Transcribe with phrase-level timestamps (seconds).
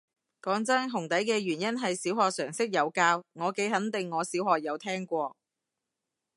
[0.41, 5.35] 講真，紅底嘅原因係小學常識有教，我幾肯定我小學有聽過